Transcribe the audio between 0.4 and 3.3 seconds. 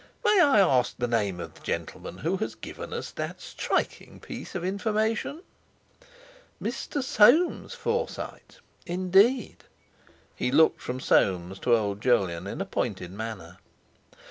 I ask the name of the gentleman who has given us